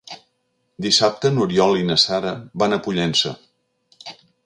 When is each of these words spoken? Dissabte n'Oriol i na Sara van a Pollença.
Dissabte 0.85 1.31
n'Oriol 1.35 1.75
i 1.83 1.87
na 1.91 1.99
Sara 2.07 2.35
van 2.65 2.77
a 2.79 2.83
Pollença. 2.89 3.39